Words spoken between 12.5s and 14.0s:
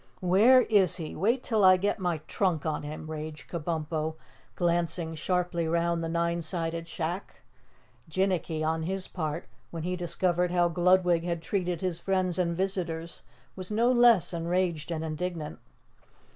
visitors, was no